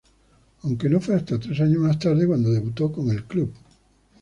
[0.63, 3.53] Aunque no fue hasta tres años más tarde cuando debutó con el club.